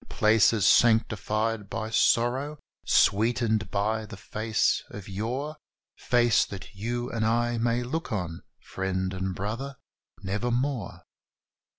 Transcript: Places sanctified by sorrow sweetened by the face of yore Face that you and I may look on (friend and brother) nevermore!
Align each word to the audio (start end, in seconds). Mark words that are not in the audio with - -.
Places 0.09 0.65
sanctified 0.65 1.69
by 1.69 1.91
sorrow 1.91 2.57
sweetened 2.87 3.69
by 3.69 4.07
the 4.07 4.17
face 4.17 4.83
of 4.89 5.07
yore 5.07 5.57
Face 5.95 6.43
that 6.43 6.73
you 6.73 7.11
and 7.11 7.23
I 7.23 7.59
may 7.59 7.83
look 7.83 8.11
on 8.11 8.41
(friend 8.63 9.13
and 9.13 9.35
brother) 9.35 9.75
nevermore! 10.23 11.03